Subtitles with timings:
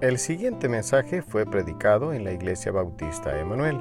[0.00, 3.78] El siguiente mensaje fue predicado en la Iglesia Bautista Emanuel.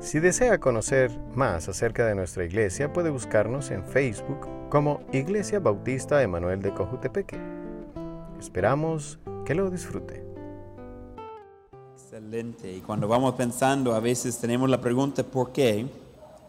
[0.00, 6.20] Si desea conocer más acerca de nuestra iglesia, puede buscarnos en Facebook como Iglesia Bautista
[6.20, 7.38] Emanuel de Cojutepeque.
[8.40, 10.26] Esperamos que lo disfrute.
[11.92, 12.72] Excelente.
[12.72, 15.86] Y cuando vamos pensando, a veces tenemos la pregunta ¿por qué?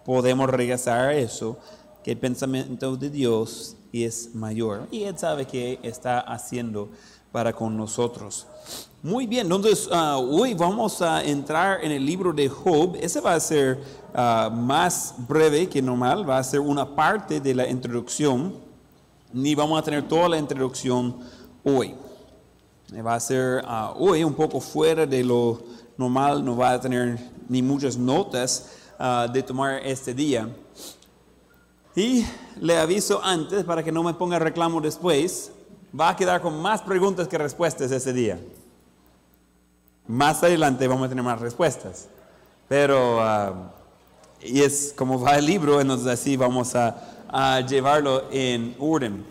[0.03, 1.59] Podemos regresar a eso,
[2.03, 6.89] que el pensamiento de Dios es mayor y Él sabe qué está haciendo
[7.31, 8.47] para con nosotros.
[9.03, 12.95] Muy bien, entonces ah, hoy vamos a entrar en el libro de Job.
[13.01, 13.81] Ese va a ser
[14.13, 18.53] ah, más breve que normal, va a ser una parte de la introducción.
[19.33, 21.17] Ni vamos a tener toda la introducción
[21.63, 21.95] hoy.
[23.03, 25.63] Va a ser ah, hoy un poco fuera de lo
[25.97, 27.17] normal, no va a tener
[27.49, 28.77] ni muchas notas
[29.33, 30.47] de tomar este día.
[31.95, 32.23] Y
[32.59, 35.51] le aviso antes para que no me ponga reclamo después,
[35.97, 38.39] va a quedar con más preguntas que respuestas ese día.
[40.07, 42.07] Más adelante vamos a tener más respuestas.
[42.67, 43.73] Pero, ah,
[44.41, 47.07] y es como va el libro, entonces así vamos a,
[47.67, 49.23] llevarlo en orden.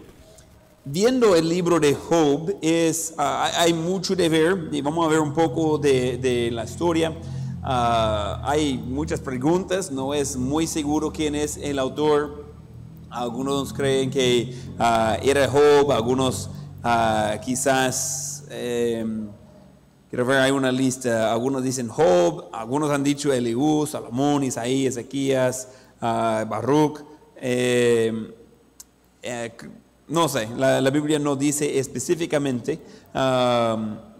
[0.84, 5.20] Viendo el libro de Job, es, ah, hay mucho de ver, y vamos a ver
[5.20, 7.14] un poco de, la historia.
[7.62, 12.44] Ah, hay muchas preguntas, no es muy seguro quién es el autor.
[13.10, 14.54] Algunos creen que
[15.22, 16.48] era Job, algunos
[17.44, 18.44] quizás...
[18.50, 19.04] Eh,
[20.10, 21.30] Quiero ver, hay una lista.
[21.30, 25.68] Algunos dicen Job, algunos han dicho Eliú, Salomón, Isaías, Ezequías,
[26.02, 27.04] uh, Baruch.
[27.36, 28.34] Eh,
[29.22, 29.52] eh,
[30.08, 32.80] no sé, la, Biblia no dice específicamente,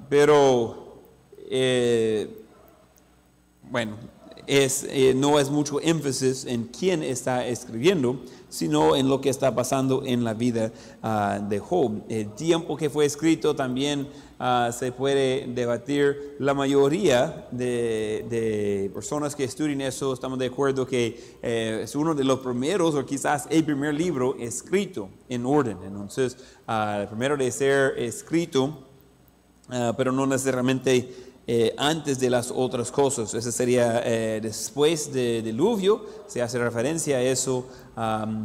[0.08, 1.00] pero
[1.50, 2.44] eh,
[3.68, 3.96] bueno,
[4.46, 10.02] es, no es mucho énfasis en quién está escribiendo, sino en lo que está pasando
[10.04, 12.02] en la vida uh, de Job.
[12.08, 14.08] El tiempo que fue escrito también
[14.42, 16.36] Ah, se puede debatir.
[16.38, 22.24] La mayoría de, personas que estudian eso estamos de acuerdo que eh, es uno de
[22.24, 25.76] los primeros o quizás el primer libro escrito en orden.
[25.84, 28.78] Entonces, uh, el primero de ser escrito,
[29.68, 33.34] ah, pero no necesariamente eh, antes de las otras cosas.
[33.34, 37.66] Ese sería eh, después del diluvio, se hace referencia a eso,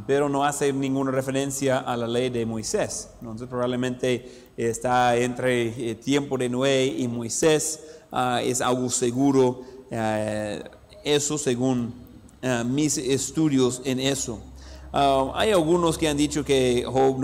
[0.08, 3.10] pero no hace ninguna referencia a la ley de Moisés.
[3.22, 7.80] Entonces probablemente está entre el tiempo de Noé y Moisés,
[8.12, 9.62] ah, es algo seguro,
[9.92, 10.64] eh,
[11.04, 11.94] eso según
[12.66, 14.40] mis estudios en eso.
[14.98, 17.20] Ah, hay algunos que han dicho que Job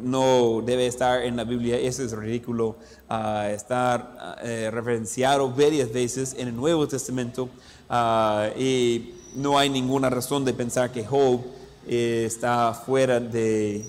[0.00, 2.76] no, debe estar en la Biblia, eso es ridículo,
[3.46, 7.50] estar eh, referenciado varias veces en el Nuevo Testamento
[8.58, 11.42] y no hay ninguna razón de pensar que Job
[11.86, 13.84] eh, está fuera de,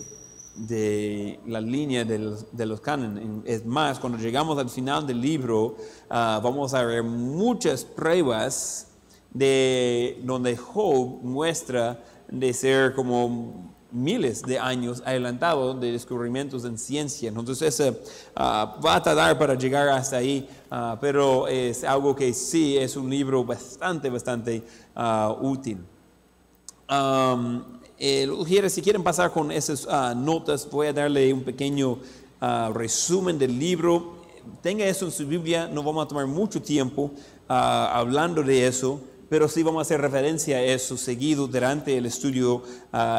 [0.58, 5.78] de la línea de los, de Es más, cuando llegamos al final del libro,
[6.09, 8.88] ah, vamos a ver muchas pruebas
[9.34, 11.97] de donde Job muestra
[12.31, 17.30] de ser como miles de años adelantado de descubrimientos en ciencia.
[17.30, 17.84] Entonces,
[18.36, 22.96] ah, va a tardar para llegar hasta ahí, ah, pero es algo que sí es
[22.96, 24.64] un libro bastante, bastante
[25.41, 25.78] útil.
[28.03, 28.28] Eh,
[28.70, 32.00] si quieren pasar con esas ah, notas, voy a darle un pequeño
[32.40, 34.16] ah, resumen del libro.
[34.64, 37.12] Tenga eso en su Biblia, no vamos a tomar mucho tiempo
[37.47, 39.00] ah, hablando de eso,
[39.31, 42.64] pero sí vamos a hacer referencia a eso seguido durante el estudio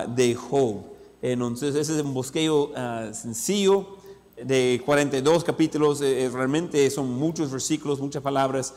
[0.09, 0.83] de Job.
[1.23, 2.71] Entonces, ese es un bosqueo
[3.15, 3.97] sencillo
[4.37, 8.75] de 42 capítulos, eh, eh, realmente son muchos versículos, muchas palabras,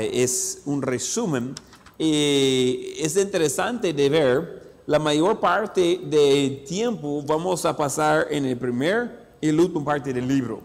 [0.00, 1.54] es un resumen.
[1.98, 9.34] es interesante de ver la mayor parte del tiempo vamos a pasar en el primer
[9.38, 10.62] y el último parte del libro.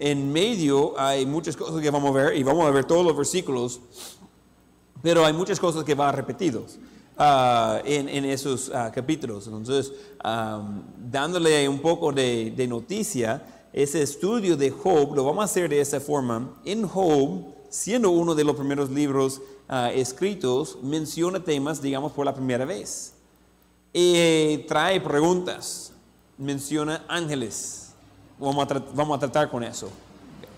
[0.00, 3.16] En medio hay muchas cosas que vamos a ver y vamos a ver todos los
[3.16, 3.80] versículos,
[5.02, 6.78] pero hay muchas cosas que van repetidos
[7.18, 9.46] uh, en, en, esos uh, capítulos.
[9.46, 9.92] Entonces,
[10.24, 15.68] um, dándole un poco de, de, noticia, ese estudio de Job lo vamos a hacer
[15.68, 16.54] de esa forma.
[16.64, 22.34] En Job, siendo uno de los primeros libros uh, escritos, menciona temas, digamos, por la
[22.34, 23.14] primera vez.
[23.92, 25.92] Y trae preguntas,
[26.38, 27.92] menciona ángeles.
[28.38, 29.90] Vamos a, vamos a tratar con eso.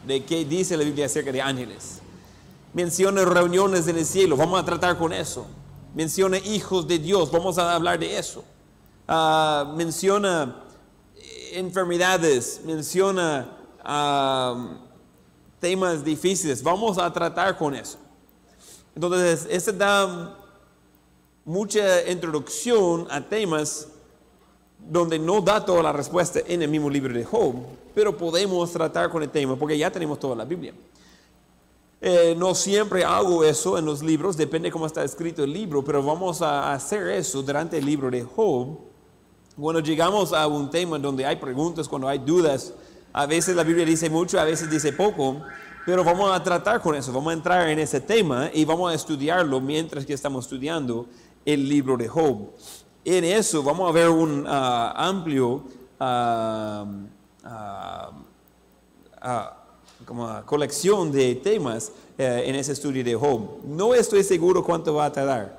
[0.07, 2.02] ¿De qué dice la Biblia acerca de ángeles?
[2.75, 5.47] Menciona reuniones en el cielo, vamos a tratar con eso.
[5.95, 8.45] Menciona hijos de Dios, vamos a hablar de eso.
[9.07, 10.63] Ah, menciona
[11.53, 14.79] enfermedades, menciona ah,
[15.61, 17.99] temas difíciles, vamos a tratar con eso.
[18.95, 20.37] Entonces, ese da
[21.45, 23.89] mucha introducción a temas
[24.79, 27.55] donde no da toda la respuesta en el mismo libro de Job,
[27.95, 30.75] pero podemos tratar con el tema porque ya tenemos toda la Biblia.
[32.05, 36.03] Eh, no siempre hago eso en los libros, depende cómo está escrito el libro, pero
[36.03, 38.77] vamos a hacer eso durante el libro de Job.
[39.57, 42.75] Cuando llegamos a un tema donde hay preguntas, cuando hay dudas,
[43.13, 45.43] a veces la Biblia dice mucho, a veces dice poco,
[45.87, 48.97] pero vamos a tratar con eso, vamos a entrar en ese tema y vamos a
[48.97, 51.07] estudiarlo mientras que estamos estudiando
[51.45, 52.51] el libro de Job.
[53.05, 55.63] En eso vamos a ver un ah, amplio
[56.01, 56.97] uh,
[60.05, 63.59] como colección de temas eh, en ese estudio de Job.
[63.65, 65.59] No estoy seguro cuánto va a tardar.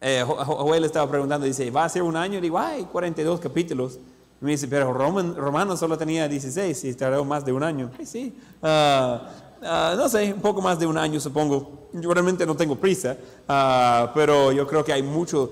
[0.00, 2.40] Eh, Joel estaba preguntando, dice, ¿va a ser un año?
[2.40, 3.98] Digo, ay, 42 capítulos.
[4.40, 7.90] Me dice, pero Roman, Romano solo tenía 16 y tardó más de un año.
[8.04, 8.32] Sí.
[8.62, 9.28] Ah,
[9.62, 11.88] ah, no sé, un poco más de un año supongo.
[11.92, 13.16] Yo realmente no tengo prisa,
[13.48, 15.50] ah, pero yo creo que hay mucho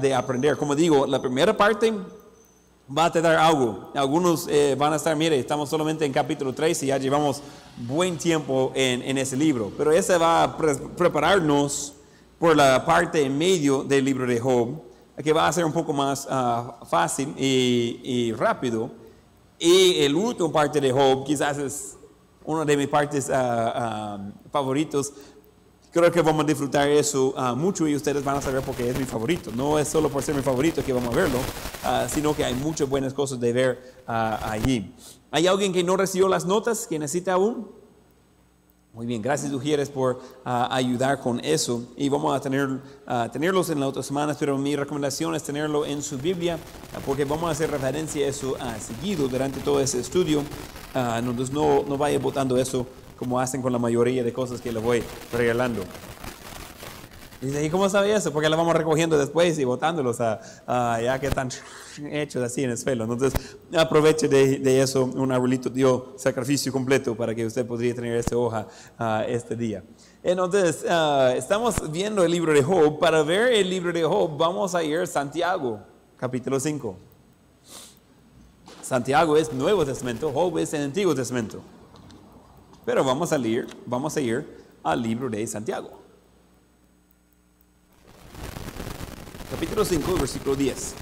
[0.00, 0.56] de aprender.
[0.56, 1.92] Como digo, la primera parte
[2.96, 3.90] va a dar algo.
[3.94, 7.42] Algunos eh, van a estar, mire, estamos solamente en capítulo 3 y ya llevamos
[7.76, 9.72] buen tiempo en, ese libro.
[9.76, 11.94] Pero ese va a prepararnos
[12.38, 14.82] por la parte en medio del libro de Job,
[15.22, 18.90] que va a ser un poco más ah, fácil y, rápido.
[19.58, 21.96] Y el último parte de Job quizás es
[22.44, 24.18] uno de mis partes ah, ah,
[24.50, 25.12] favoritos
[25.92, 28.88] Creo que vamos a disfrutar eso uh, mucho y ustedes van a saber por qué
[28.88, 29.50] es mi favorito.
[29.54, 32.54] No es solo por ser mi favorito que vamos a verlo, uh, sino que hay
[32.54, 34.90] muchas buenas cosas de ver uh, allí.
[35.30, 37.68] ¿Hay alguien que no recibió las notas, que necesita aún?
[38.94, 42.68] Muy bien, gracias Ujieres por ayudar con eso y vamos a tener,
[43.32, 46.58] tenerlos en las otras semanas, pero mi recomendación es tenerlo en su Biblia
[47.06, 50.42] porque vamos a hacer referencia a eso seguido durante todo ese estudio,
[50.94, 52.86] entonces no, no vaya votando eso
[53.22, 55.00] como hacen con la mayoría de cosas que le voy
[55.32, 55.84] regalando.
[57.40, 58.32] Dice, ¿y cómo sabe eso?
[58.32, 60.40] Porque la vamos recogiendo después y botándolos a,
[61.00, 61.48] ya que están
[62.10, 63.04] hechos así en el suelo.
[63.04, 63.32] Entonces,
[63.78, 65.04] aproveche de, eso.
[65.04, 68.66] Un arbolito dio sacrificio completo para que usted podría tener esta hoja
[69.28, 69.84] este día.
[70.20, 72.98] Entonces, ah, estamos viendo el libro de Job.
[72.98, 75.78] Para ver el libro de Job, vamos a ir a Santiago,
[76.16, 76.96] capítulo 5.
[78.82, 81.62] Santiago es Nuevo Testamento, Job es el Antiguo Testamento.
[82.84, 84.44] Pero vamos a ir, vamos a ir
[84.82, 85.90] al libro de Santiago.
[89.50, 90.94] Capítulo 5, versículo 10.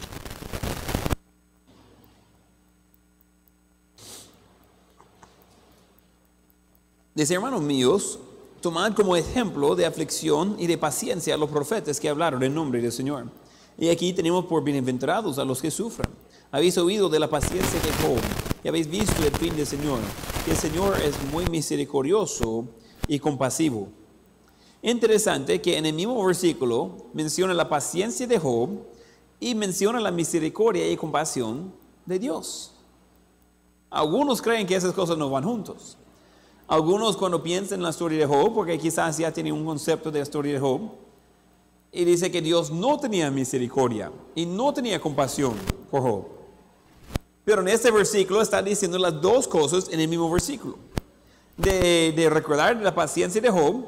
[7.15, 8.19] Dice, hermanos míos,
[8.61, 12.83] tomad como ejemplo de aflicción y de paciencia a los profetas que hablaron en nombre
[12.83, 13.27] del Señor.
[13.79, 16.11] Y aquí tenemos por bienaventurados a los que sufran.
[16.51, 18.21] Habéis oído de la paciencia de Job
[18.63, 20.01] y habéis visto el fin del Señor,
[20.45, 22.65] que el Señor es muy misericordioso
[23.07, 23.89] y compasivo.
[24.83, 28.71] Interesante que en el mismo versículo menciona la paciencia de Job
[29.39, 31.73] y menciona la misericordia y compasión
[32.07, 32.73] de Dios.
[33.91, 35.99] Algunos creen que esas cosas no van juntos.
[36.69, 40.21] Algunos cuando piensan en la historia de Job, porque quizás ya tienen un concepto de
[40.21, 40.93] la historia de Job,
[41.93, 45.55] y dice que Dios no tenía misericordia y no tenía compasión
[45.91, 46.40] por Job.
[47.45, 50.79] Pero en este versículo está diciendo las dos cosas en el mismo versículo.
[51.57, 53.85] De, recordar la paciencia de Job,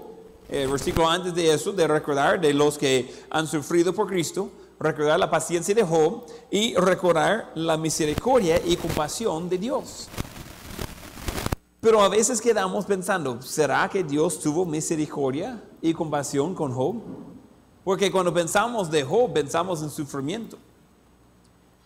[0.48, 5.18] el versículo antes de eso, de recordar de los que han sufrido por Cristo, recordar
[5.18, 10.08] la paciencia de Job y recordar la misericordia y compasión de Dios.
[11.80, 16.96] Pero a veces quedamos pensando, ¿será que Dios tuvo misericordia y compasión con Job?
[17.84, 20.58] Porque cuando pensamos de Job, pensamos en sufrimiento.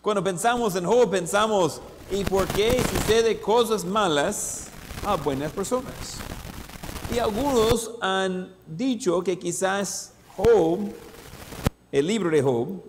[0.07, 4.67] Cuando pensamos en Job, pensamos, ¿y por qué sucede cosas malas
[5.05, 5.91] a buenas personas?
[7.13, 10.79] Y algunos han dicho que quizás Job,
[11.91, 12.81] el libro de Job,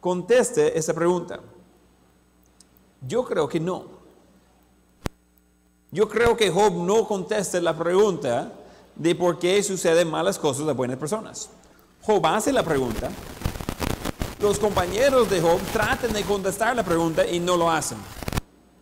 [0.00, 1.38] conteste esa pregunta.
[3.06, 3.84] Yo creo que no.
[5.92, 8.52] Yo creo que Job no contesta la pregunta
[8.96, 11.50] de por qué suceden malas cosas a buenas personas.
[12.00, 13.12] Job hace la pregunta,
[14.42, 17.96] los compañeros de Job tratan de contestar la pregunta y no lo hacen.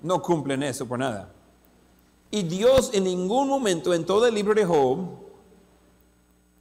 [0.03, 1.31] No cumplen eso por nada.
[2.31, 4.99] Y Dios en ningún momento en todo el libro de Job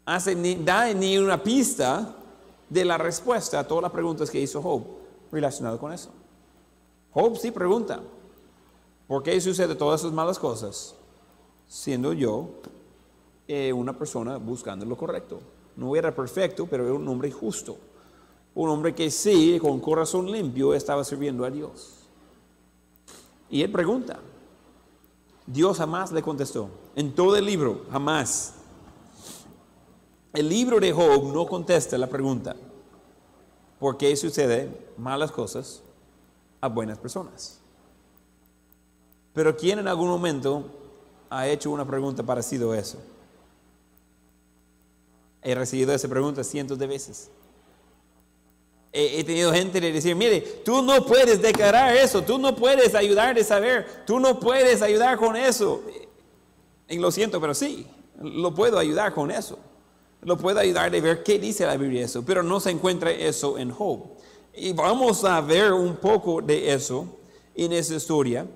[0.06, 2.14] hace ni, da ni una pista
[2.68, 4.84] de la respuesta a todas las preguntas que hizo Job
[5.32, 6.10] relacionado con eso.
[7.14, 8.02] Job sí pregunta,
[9.08, 10.94] ¿por qué sucede todas esas malas cosas
[11.68, 12.50] siendo yo
[13.48, 15.40] eh, una persona buscando lo correcto?
[15.78, 17.78] No era perfecto, pero era un hombre justo
[18.60, 22.00] un hombre que sí, con corazón limpio, estaba sirviendo a Dios.
[23.50, 24.20] Y él pregunta.
[25.48, 26.70] Dios jamás le contestó.
[26.94, 28.56] En todo el libro, jamás.
[30.34, 32.54] El libro de Job no contesta la pregunta.
[33.80, 35.82] por qué suceden malas cosas
[36.60, 37.62] a buenas personas.
[39.34, 40.66] Pero ¿quién en algún momento
[41.30, 42.98] ha hecho una pregunta parecida a eso?
[45.42, 47.32] He recibido esa pregunta cientos de veces.
[48.92, 53.36] He, tenido gente de decir, mire, tú no puedes declarar eso, tú no puedes ayudar
[53.36, 55.84] de saber, tú no puedes ayudar con eso.
[56.88, 57.86] Y lo siento, pero sí,
[58.20, 59.60] lo puedo ayudar con eso.
[60.22, 63.60] Lo puedo ayudar de ver qué dice la Biblia eso, pero no se encuentra eso
[63.60, 64.02] en Job.
[64.54, 67.08] Y vamos a ver un poco de eso
[67.56, 68.48] en esa historia.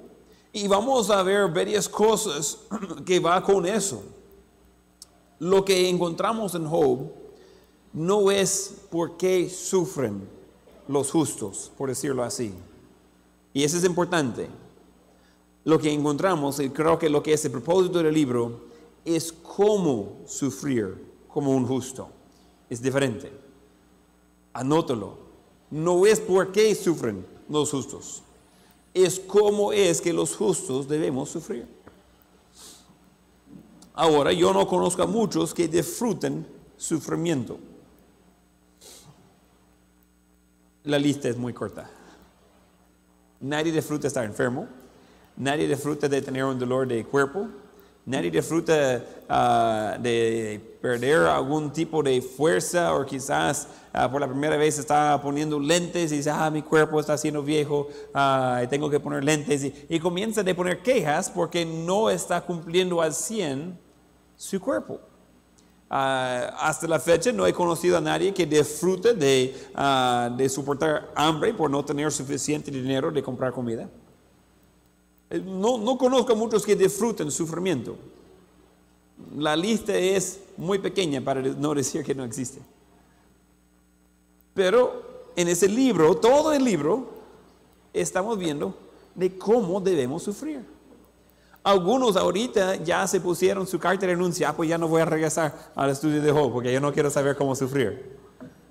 [0.51, 2.57] Y vamos a ver varias cosas
[3.05, 4.03] que va con eso.
[5.39, 7.22] Lo que encontramos en Job
[7.93, 10.27] no es por qué sufren
[10.87, 12.51] los justos, por decirlo así.
[13.53, 14.49] Y eso es importante.
[15.63, 18.61] Lo que encontramos, y creo que lo que es el propósito del libro,
[19.05, 22.09] es cómo sufrir como un justo.
[22.69, 23.31] Es diferente.
[24.53, 25.17] Anótalo.
[25.69, 28.23] No es por qué sufren los justos.
[28.93, 31.67] Es cómo es que los justos debemos sufrir.
[33.93, 36.45] Ahora, yo no conozco a muchos que disfruten
[36.77, 37.57] sufrimiento
[40.83, 41.89] la lista es muy corta.
[43.39, 44.67] Nadie disfruta estar enfermo,
[45.35, 47.47] nadie disfruta de tener un dolor de cuerpo,
[48.05, 54.57] nadie disfruta ah, de perder algún tipo de fuerza o quizás ah, por la primera
[54.57, 58.99] vez está poniendo lentes y dice, ah, mi cuerpo está siendo viejo, uh, tengo que
[58.99, 63.77] poner lentes y, y comienza a poner quejas porque no está cumpliendo al 100
[64.35, 64.99] su cuerpo.
[65.95, 71.11] Ah, hasta la fecha no he conocido a nadie que disfrute de, ah, de soportar
[71.13, 73.87] hambre por no tener suficiente dinero de comprar comida.
[75.29, 77.95] Eh, no, no conozco a muchos que disfruten sufrimiento.
[79.37, 82.59] La lista es muy pequeña para no decir que no existe.
[84.55, 87.07] Pero en ese libro, todo el libro,
[87.93, 88.75] estamos viendo
[89.13, 90.72] de cómo debemos sufrir.
[91.63, 95.05] Algunos ahorita ya se pusieron su carta de renuncia, ah, pues ya no voy a
[95.05, 98.17] regresar al estudio de Job porque yo no quiero saber cómo sufrir.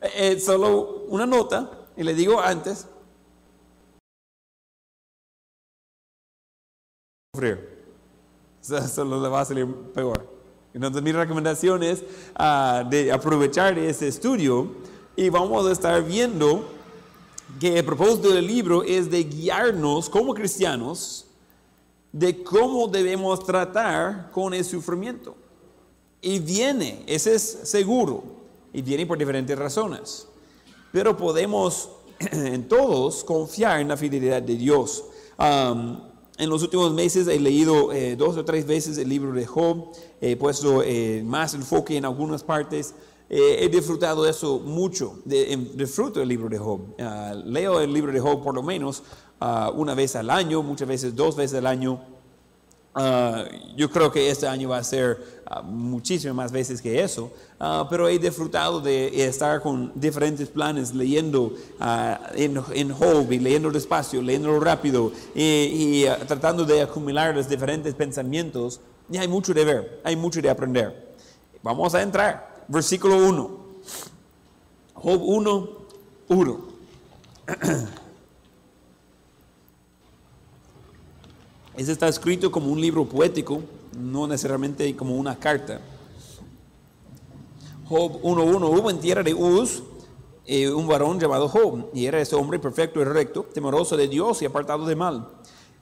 [0.02, 2.86] Eh, eh, solo una nota, y le digo antes,
[7.34, 7.72] sufrir.
[8.60, 10.28] Solo le va a salir peor.
[10.74, 14.70] Entonces mi recomendación es ah, de aprovechar ese estudio
[15.16, 16.68] y vamos a estar viendo
[17.58, 21.26] que el propósito del libro es de guiarnos como cristianos
[22.12, 25.34] de cómo debemos tratar con el sufrimiento.
[26.20, 28.22] Y viene, ese es seguro,
[28.72, 30.28] y viene por diferentes razones.
[30.92, 31.90] Pero podemos
[32.32, 35.04] en todos confiar en la fidelidad de Dios.
[35.38, 39.92] en los últimos meses he leído eh, dos o tres veces el libro de Job,
[40.20, 42.94] he puesto eh, más enfoque en algunas partes.
[43.28, 46.80] Eh, he disfrutado eso mucho, de, disfruto el libro de Job.
[47.00, 49.02] Ah, leo el libro de Job por lo menos
[49.44, 52.00] Ah, una vez al año, muchas veces dos veces al año.
[52.94, 53.44] Ah,
[53.74, 55.18] yo creo que este año va a ser
[55.50, 57.32] uh, muchísimas más veces que eso,
[57.90, 61.54] pero he disfrutado de estar con diferentes planes, leyendo
[62.36, 68.80] en, en hobby, leyendo despacio, leyendo rápido y, y tratando de acumular los diferentes pensamientos.
[69.10, 71.16] Y hay mucho de ver, hay mucho de aprender.
[71.64, 72.64] Vamos a entrar.
[72.68, 73.50] Versículo 1.
[74.94, 75.68] Job 1,
[76.28, 76.60] 1.
[81.76, 83.62] Ese está escrito como un libro poético,
[83.98, 85.80] no necesariamente como una carta.
[87.86, 89.82] Job 1.1, hubo en tierra de Uz
[90.44, 94.42] eh, un varón llamado Job, y era ese hombre perfecto y recto, temeroso de Dios
[94.42, 95.28] y apartado de mal.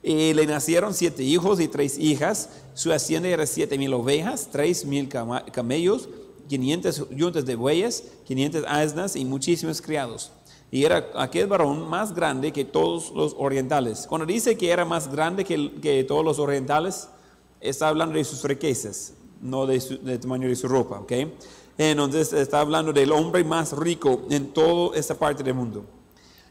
[0.01, 4.85] Y le nacieron siete hijos y tres hijas, su hacienda era siete mil ovejas, tres
[4.85, 6.07] mil camellos,
[6.47, 10.31] quinientas yuntas de bueyes, quinientas asnas y muchísimos criados
[10.71, 14.07] y era aquel varón más grande que todos los orientales.
[14.07, 17.09] Cuando dice que era más grande que, todos los orientales,
[17.59, 20.99] está hablando de sus riquezas, no de del tamaño de su ropa.
[21.01, 21.35] ¿okay?
[21.77, 25.83] Entonces está hablando del hombre más rico en toda esta parte del mundo.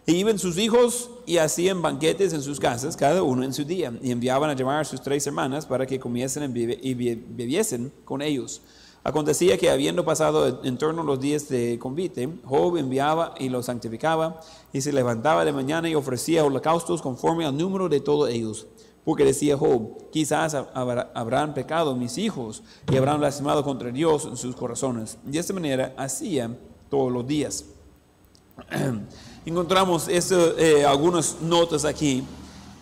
[0.05, 3.93] Y iban sus hijos y hacían banquetes en sus casas, cada uno en su día,
[4.03, 8.61] y enviaban a llamar a sus tres hermanas para que comiesen y bebiesen con ellos.
[9.03, 14.41] Acontecía que habiendo pasado en torno los días de convite, Job enviaba y los santificaba
[14.75, 18.67] y se levantaba de mañana y ofrecía holocaustos conforme al número de todos ellos.
[19.03, 24.55] Porque decía Job, quizás habrán pecado mis hijos y habrán lastimado contra Dios en sus
[24.55, 25.17] corazones.
[25.25, 26.55] De esta manera hacía
[26.91, 27.65] todos los días.
[29.47, 32.23] Encontramos eh, algunas notas aquí.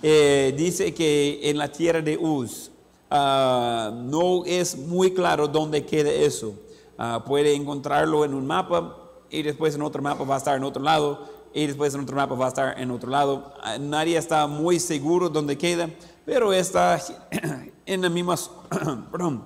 [0.02, 2.67] Eh, dice que en la tierra de Uz,
[3.10, 6.54] Ah, no es muy claro dónde queda eso.
[6.98, 8.96] Ah, puede encontrarlo en un mapa,
[9.30, 12.16] y después en otro mapa va a estar en otro lado, y después en otro
[12.16, 13.54] mapa va a estar en otro lado.
[13.62, 15.88] Ah, Nadie está muy seguro dónde queda,
[16.26, 17.00] pero está
[17.86, 18.36] en la misma,
[19.10, 19.44] perdón,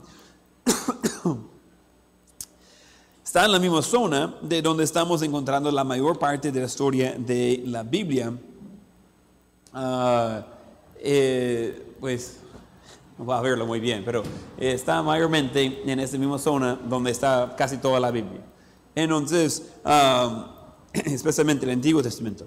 [3.25, 7.15] está en la misma zona de donde estamos encontrando la mayor parte de la historia
[7.17, 8.33] de la Biblia.
[11.05, 12.42] Eh, pues
[13.19, 14.23] no va a verlo muy bien, pero
[14.59, 18.41] está mayormente en esa misma zona donde está casi toda la Biblia.
[18.95, 22.47] Entonces, ah, especialmente el Antiguo Testamento.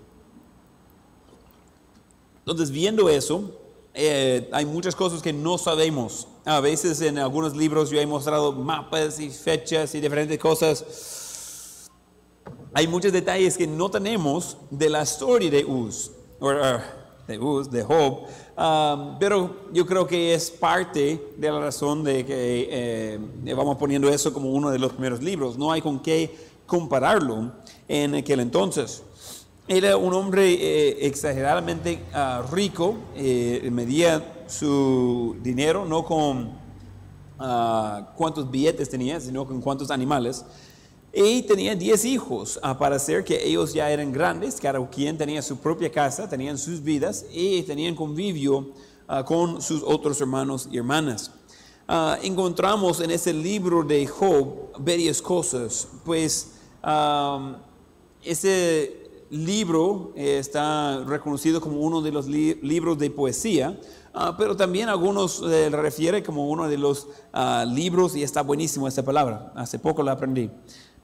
[2.39, 3.60] Entonces, viendo eso,
[3.93, 6.27] eh, hay muchas cosas que no sabemos.
[6.43, 11.89] A veces en algunos libros yo he mostrado mapas y fechas y diferentes cosas.
[12.74, 16.79] Hay muchos detalles que no tenemos de la historia de Uz, o, uh,
[17.27, 18.24] de Uz, de Job,
[18.58, 23.20] um, pero yo creo que es parte de la razón de que eh,
[23.55, 25.58] vamos poniendo eso como uno de los primeros libros.
[25.58, 27.51] No hay con qué compararlo
[27.88, 29.03] en aquel entonces.
[29.67, 36.51] Era un hombre eh, exageradamente ah, rico, eh, medía su dinero no con
[37.39, 40.46] ah, cuántos billetes tenía, sino con cuántos animales.
[41.17, 45.55] Y tenía 10 hijos, a parecer que ellos ya eran grandes, cada quien tenía su
[45.57, 48.72] propia casa, tenían sus vidas y tenían convivio
[49.07, 51.31] ah, con sus otros hermanos y hermanas.
[51.88, 56.51] Ah, encontramos en ese libro de Job varias cosas, pues
[56.84, 57.60] ah,
[58.22, 63.79] ese libro eh, está reconocido como uno de los li- libros de poesía,
[64.13, 68.86] ah, pero también algunos eh, refiere como uno de los ah, libros, y está buenísimo
[68.86, 70.50] esta palabra, hace poco la aprendí,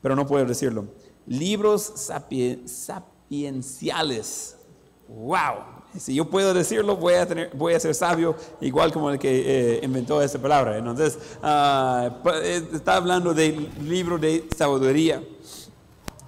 [0.02, 0.86] pero no puedo decirlo.
[1.28, 4.58] Libros sapie- sapienciales.
[5.08, 5.82] ¡Wow!
[5.98, 9.76] Si yo puedo decirlo, voy a, tener, voy a ser sabio, igual como el que
[9.76, 10.78] eh, inventó esta palabra.
[10.78, 12.10] Entonces, ah,
[12.42, 15.22] eh, está hablando del libro de sabiduría.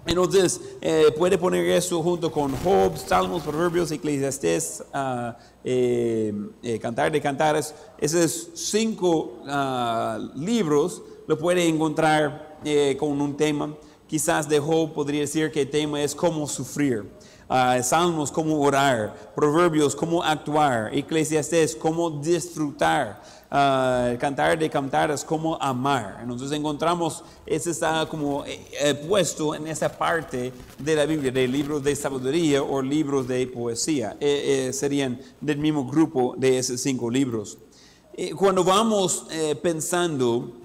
[0.06, 7.10] Entonces, eh, puede poner eso junto con Job, Salmos, Proverbios, Eclesiastés, ah, eh, eh, Cantar
[7.10, 7.74] de Cantares.
[7.98, 13.74] Esos cinco ah, libros lo puede encontrar eh, con un tema.
[14.08, 17.10] Quizás de Job podría decir que el tema es cómo sufrir.
[17.50, 19.34] Ah, Salmos, cómo orar.
[19.36, 20.90] Proverbios, cómo actuar.
[20.94, 23.22] Eclesiastés, cómo disfrutar.
[23.50, 26.20] Ah, cantar de cantares, cómo amar.
[26.22, 31.48] Entonces encontramos, ese está como eh, eh, puesto en esa parte de la Biblia, de
[31.48, 34.18] libros de sabiduría o libros de poesía.
[34.20, 37.58] Eh, eh, serían del mismo grupo de esos cinco libros.
[38.16, 40.63] Eh, cuando vamos eh, pensando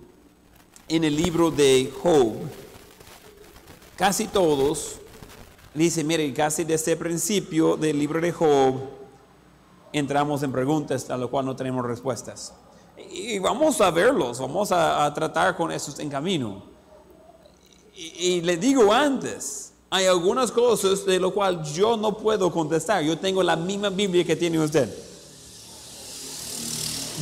[0.88, 2.34] en el libro de Job,
[3.96, 4.96] casi todos
[5.74, 8.74] dicen, mire, casi desde el principio del libro de Job
[9.92, 12.54] entramos en preguntas a lo cual no tenemos respuestas.
[13.10, 16.62] Y vamos a verlos, vamos a, a tratar con esos en camino.
[17.94, 23.02] Y, y le digo antes, hay algunas cosas de lo cual yo no puedo contestar.
[23.02, 24.92] Yo tengo la misma Biblia que tiene usted.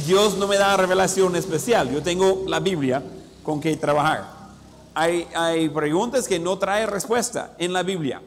[0.06, 1.90] Dios no me da revelación especial.
[1.90, 3.02] Yo tengo la Biblia
[3.46, 4.26] con que trabajar.
[4.92, 8.20] Hay, preguntas que no trae respuesta en la Biblia.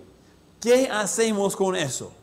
[0.61, 2.13] ¿Qué hacemos con eso?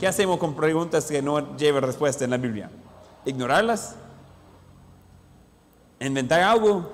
[0.00, 2.68] ¿Qué hacemos con preguntas que no llevan respuesta en la Biblia?
[3.24, 3.94] ¿Ignorarlas?
[6.00, 6.90] ¿Inventar algo?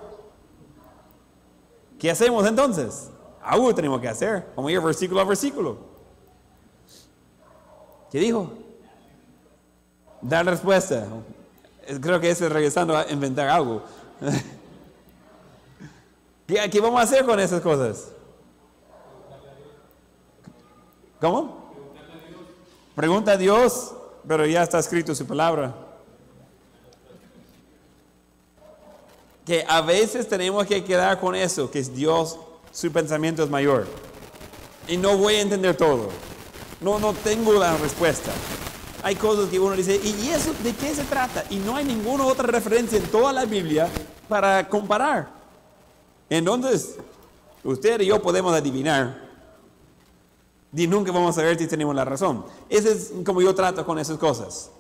[1.99, 3.09] ¿Qué hacemos entonces?
[3.43, 4.53] Algo tenemos que hacer.
[4.55, 5.79] Vamos a ir versículo a versículo.
[8.11, 8.53] ¿Qué dijo?
[10.21, 11.07] Dar respuesta.
[12.01, 13.83] Creo que es regresando a inventar algo.
[16.47, 18.09] ¿Qué, qué vamos a hacer con esas cosas?
[21.21, 21.65] ¿Cómo?
[22.95, 23.95] Pregunta a Dios,
[24.27, 25.75] pero ya está escrito su palabra.
[29.45, 32.39] Que a veces tenemos que quedar con eso, que es Dios,
[32.73, 33.87] su pensamiento es mayor.
[34.87, 36.09] Y no voy a entender todo.
[36.81, 38.33] No, no tengo la respuesta.
[39.05, 41.45] Hay cosas que uno dice, ¿y eso de qué se trata?
[41.51, 43.87] Y no hay ninguna otra referencia en toda la Biblia
[44.31, 45.29] para comparar.
[46.31, 46.97] Entonces,
[47.63, 49.29] usted y yo podemos adivinar
[50.75, 52.47] y nunca vamos a ver si tenemos la razón.
[52.71, 54.71] Ese es como yo trato con esas cosas.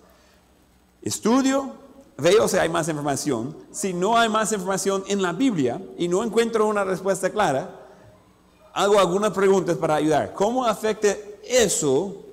[1.02, 1.74] Estudio,
[2.16, 3.54] veo si hay más información.
[3.72, 7.78] Si no hay más información en la Biblia y no encuentro una respuesta clara,
[8.72, 10.32] hago algunas preguntas para ayudar.
[10.32, 11.14] ¿Cómo afecta
[11.46, 12.23] eso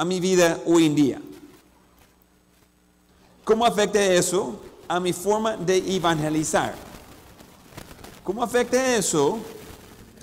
[0.00, 1.20] a mi vida hoy en día?
[3.44, 4.58] ¿Cómo afecta eso
[4.88, 6.74] a mi forma de evangelizar?
[8.24, 9.38] ¿Cómo afecta eso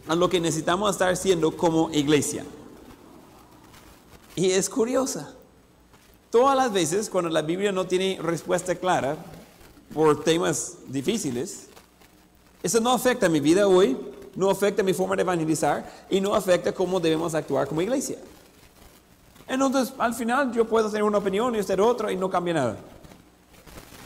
[0.07, 2.43] a lo que necesitamos estar haciendo como iglesia?
[4.35, 5.35] Y es curiosa.
[6.31, 9.15] Todas las veces cuando la Biblia no tiene respuesta clara
[9.93, 11.67] por temas difíciles,
[12.63, 13.95] Eso no afecta mi vida hoy,
[14.35, 18.17] no afecta mi forma de evangelizar y no afecta cómo debemos actuar como iglesia.
[19.47, 22.77] Entonces, al final yo puedo tener una opinión y usted otra y no cambia nada.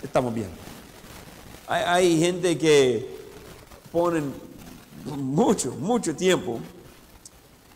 [0.04, 0.50] Estamos bien.
[1.68, 3.18] Hay, gente que
[3.92, 4.34] ponen
[5.06, 6.60] mucho, mucho tiempo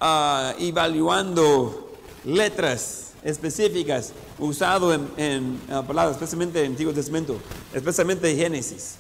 [0.01, 1.93] ah, evaluando
[2.25, 7.38] letras específicas usado en, en ah, palabras, especialmente en Antiguo Testamento,
[7.73, 8.97] especialmente en Génesis.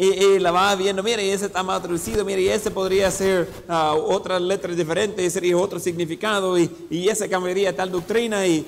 [0.00, 3.50] Y, la va viendo, mire, y ese está mal traducido, mire, y ese podría ser
[3.68, 8.64] ah, otra letra diferente, y sería otro significado, y, y ese cambiaría tal doctrina, y,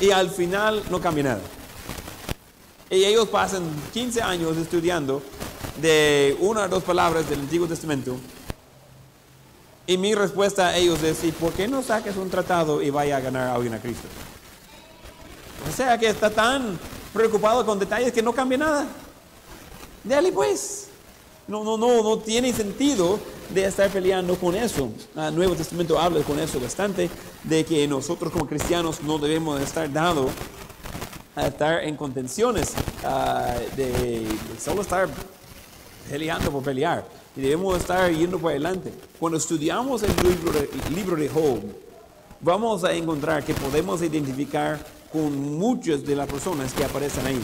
[0.00, 1.40] y al final no cambia nada.
[2.90, 3.62] Y ellos pasan
[3.94, 5.22] 15 años estudiando
[5.80, 8.16] de una o dos palabras del Antiguo Testamento.
[9.86, 13.16] Y mi respuesta a ellos es, ¿y por qué no saques un tratado y vaya
[13.16, 14.08] a ganar a alguien a Cristo?
[15.68, 16.78] O sea que está tan
[17.12, 18.86] preocupado con detalles que no cambia nada.
[20.04, 20.88] Dale pues.
[21.46, 23.18] No, no, no, no tiene sentido
[23.50, 24.90] de estar peleando con eso.
[25.16, 27.10] El Nuevo Testamento habla con eso bastante,
[27.42, 30.30] de que nosotros como cristianos no debemos estar dados
[31.36, 32.72] a estar en contenciones,
[33.04, 34.26] ah, de,
[34.58, 35.08] solo estar
[36.08, 37.06] peleando por pelear.
[37.36, 38.92] Y debemos estar yendo por adelante.
[39.18, 40.14] Cuando estudiamos el
[40.92, 41.60] libro de, el Job,
[42.40, 44.78] vamos a encontrar que podemos identificar
[45.12, 47.40] con muchas de las personas que aparecen ahí.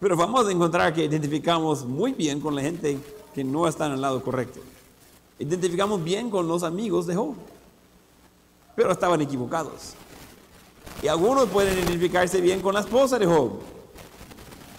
[0.00, 2.98] Pero vamos a encontrar que identificamos muy bien con la gente
[3.34, 4.60] que no está en el lado correcto.
[5.38, 7.34] Identificamos bien con los amigos de Job,
[8.74, 9.92] pero estaban equivocados.
[11.02, 13.52] Y algunos pueden identificarse bien con la esposa de Job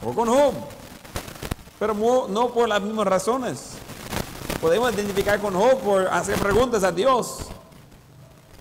[0.03, 0.53] o con Job,
[1.77, 1.93] pero
[2.27, 3.73] no por las mismas razones.
[4.59, 7.45] Podemos identificar con Job por hacer preguntas a Dios,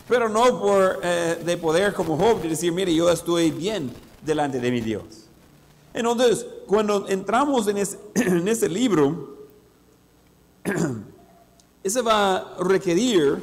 [0.07, 4.61] pero no por eh, de poder como Job de decir, mire, yo estoy bien delante
[4.61, 5.30] de mi Dios.
[5.92, 7.98] Entonces, cuando entramos en, ese
[8.68, 9.48] libro,
[11.83, 13.42] ese va a requerir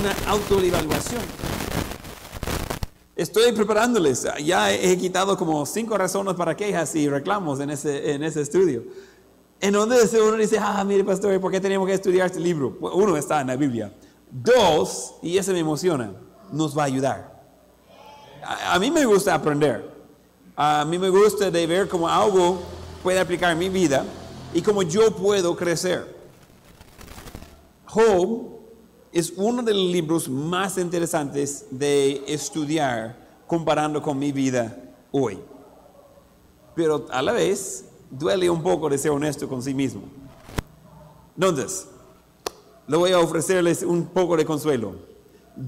[0.00, 1.22] una autoevaluación.
[3.14, 8.22] Estoy preparándoles, ya he quitado como cinco razones para quejas y reclamos en ese, en
[8.22, 8.84] ese estudio.
[9.60, 12.78] En donde uno dice, ah, mire pastor, ¿por qué tenemos que estudiar este libro?
[12.80, 13.92] Uno está en la Biblia.
[14.30, 16.12] Dos, y ese me emociona,
[16.52, 17.42] nos va a ayudar.
[18.40, 19.97] a mí me gusta aprender.
[20.60, 22.58] A mí me gusta de ver cómo algo
[23.04, 24.04] puede aplicar en mi vida
[24.52, 26.16] y cómo yo puedo crecer.
[27.86, 28.58] Job
[29.12, 33.16] es uno de los libros más interesantes de estudiar
[33.46, 34.76] comparando con mi vida
[35.12, 35.38] hoy.
[36.74, 40.02] Pero a la vez duele un poco de ser honesto con sí mismo.
[41.36, 41.86] Entonces,
[42.88, 44.96] le voy a ofrecerles un poco de consuelo.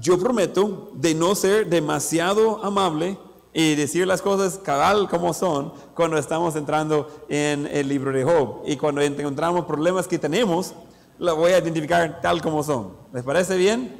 [0.01, 3.17] Yo prometo de no ser demasiado amable
[3.53, 8.61] y decir las cosas cabal como son cuando estamos entrando en el libro de Job.
[8.65, 10.73] Y cuando encontramos problemas que tenemos,
[11.19, 12.93] lo voy a identificar tal como son.
[13.13, 13.99] ¿Les parece bien?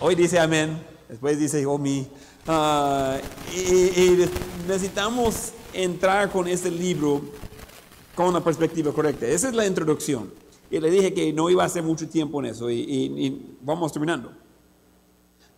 [0.00, 2.06] Hoy dice amén, después dice oh mi.
[2.46, 3.18] Ah,
[3.54, 4.26] y,
[4.66, 7.20] necesitamos entrar con este libro
[8.14, 9.26] con una perspectiva correcta.
[9.26, 10.32] Esa es la introducción.
[10.70, 14.32] Y le dije que no iba a hacer mucho tiempo en eso y vamos terminando.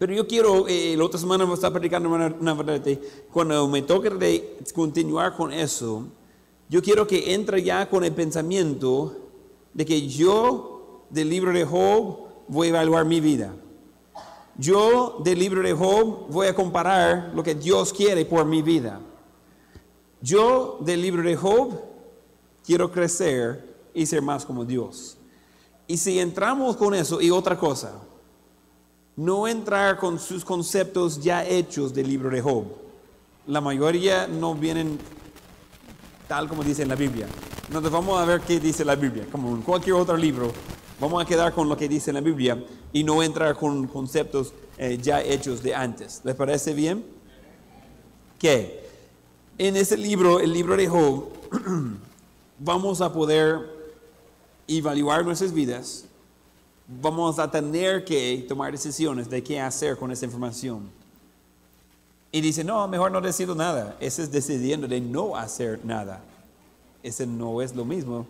[0.03, 2.83] Pero yo quiero, eh, la otra semana me está predicando una, verdad,
[3.33, 6.09] cuando me toque de continuar con eso,
[6.69, 9.17] yo quiero que entre ya con el pensamiento
[9.73, 13.55] de que yo del libro de Job voy a evaluar mi vida.
[14.59, 19.01] Yo del libro de Job voy a comparar lo que Dios quiere por mi vida.
[20.21, 21.81] Yo del libro de Job
[22.67, 25.17] quiero crecer y ser más como Dios.
[25.87, 28.03] Y si entramos con eso y otra cosa,
[29.17, 32.65] no entrar con sus conceptos ya hechos del libro de Job.
[33.47, 34.99] La mayoría no vienen
[36.29, 37.27] tal como dice en la Biblia.
[37.67, 39.27] Entonces vamos a ver qué dice la Biblia.
[39.31, 40.51] Como en cualquier otro libro,
[41.01, 44.55] vamos a quedar con lo que dice en la Biblia y no entrar con conceptos
[44.79, 46.21] eh, ya hechos de antes.
[46.25, 47.05] ¿Les parece bien?
[48.39, 48.83] Que
[49.59, 51.29] en ese libro, el libro de Job,
[52.59, 53.61] vamos a poder
[54.67, 56.07] evaluar nuestras vidas
[57.01, 60.91] vamos a tener que tomar decisiones de qué hacer con esa información.
[62.31, 63.97] Y dice, no, mejor no decido nada.
[64.01, 66.21] Ese es decidiendo de no hacer nada.
[67.03, 68.27] Ese no es lo mismo.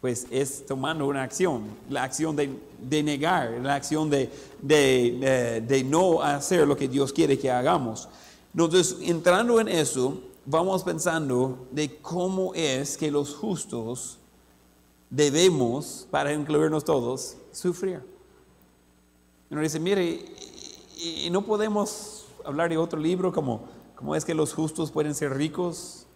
[0.00, 6.66] Pues es tomando una acción, la acción de, negar, la acción de, de, no hacer
[6.66, 8.08] lo que Dios quiere que hagamos.
[8.52, 14.18] Entonces, entrando en eso, vamos pensando de cómo es que los justos
[15.10, 18.02] debemos, para incluirnos todos, sufrir.
[19.50, 20.24] Y uno dice, mire,
[20.96, 23.62] y, no podemos hablar de otro libro como,
[23.94, 26.06] como es que los justos pueden ser ricos.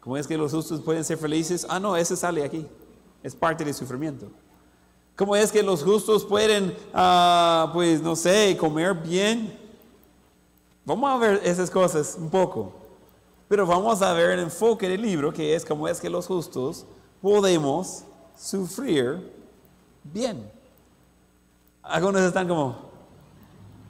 [0.00, 1.66] ¿Cómo es que los justos pueden ser felices?
[1.68, 2.66] Ah, no, ese sale aquí.
[3.22, 4.28] Es parte del sufrimiento.
[5.16, 9.58] ¿Cómo es que los justos pueden, ah, pues, no sé, comer bien?
[10.84, 12.72] Vamos a ver esas cosas un poco.
[13.46, 16.86] Pero vamos a ver el enfoque del libro, que es cómo es que los justos
[17.20, 18.04] podemos
[18.40, 19.20] sufrir
[20.04, 20.50] bien.
[21.82, 22.76] Algunos están como,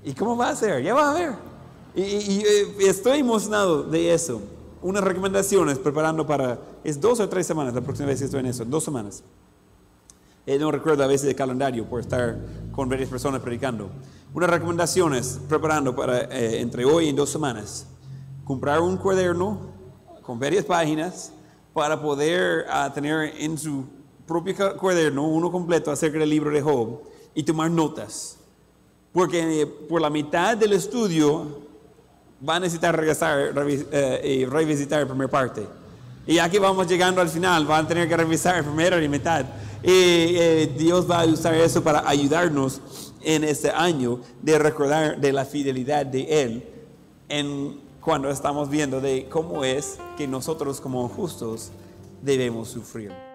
[0.05, 0.83] ¿y cómo va a ser?
[0.83, 1.33] Ya va a ver.
[1.95, 2.43] Y, y
[2.87, 4.41] estoy emocionado de eso.
[4.83, 8.47] Unas recomendaciones preparando para, es dos o tres semanas, la próxima vez que estoy en
[8.47, 9.23] eso, dos semanas.
[10.47, 12.39] Eh, no recuerdo a veces el calendario por estar
[12.73, 13.91] con varias personas predicando.
[14.33, 17.87] Unas recomendaciones preparando para eh, entre hoy y dos semanas.
[18.45, 19.59] Comprar un cuaderno
[20.23, 21.33] con varias páginas
[21.75, 24.00] para poder ah, tener en su
[24.31, 27.01] propio cuaderno uno completo acerca del libro de Job
[27.35, 28.37] y tomar notas.
[29.13, 31.59] Porque eh, por la mitad del estudio
[32.49, 35.67] va a necesitar regresar revi- eh, y revisitar la primera parte.
[36.29, 39.09] Y ya que vamos llegando al final, van a tener que revisar la primera y
[39.09, 39.45] mitad.
[39.83, 42.81] Y eh, Dios va a usar eso para ayudarnos
[43.23, 46.65] en este año de recordar de la fidelidad de Él
[47.29, 51.73] en cuando estamos viendo de cómo es que nosotros como justos
[52.23, 53.30] debemos sufrir.